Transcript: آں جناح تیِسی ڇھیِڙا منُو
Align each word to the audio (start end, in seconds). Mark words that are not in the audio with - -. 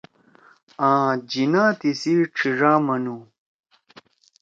آں 0.89 1.09
جناح 1.31 1.71
تیِسی 1.79 2.13
ڇھیِڙا 2.35 2.73
منُو 2.85 3.17